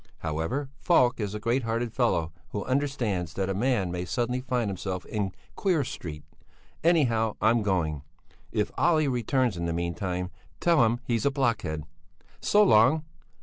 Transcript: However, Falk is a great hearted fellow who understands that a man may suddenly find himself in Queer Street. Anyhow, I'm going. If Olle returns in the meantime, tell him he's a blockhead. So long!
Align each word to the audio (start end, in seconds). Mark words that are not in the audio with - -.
However, 0.21 0.71
Falk 0.79 1.19
is 1.19 1.35
a 1.35 1.39
great 1.39 1.61
hearted 1.61 1.93
fellow 1.93 2.31
who 2.49 2.63
understands 2.65 3.35
that 3.35 3.51
a 3.51 3.53
man 3.53 3.91
may 3.91 4.03
suddenly 4.03 4.41
find 4.41 4.67
himself 4.67 5.05
in 5.05 5.31
Queer 5.55 5.83
Street. 5.83 6.23
Anyhow, 6.83 7.35
I'm 7.39 7.61
going. 7.61 8.01
If 8.51 8.71
Olle 8.79 9.05
returns 9.05 9.57
in 9.57 9.65
the 9.67 9.73
meantime, 9.73 10.31
tell 10.59 10.83
him 10.83 11.01
he's 11.05 11.27
a 11.27 11.29
blockhead. 11.29 11.83
So 12.39 12.63
long! 12.63 13.05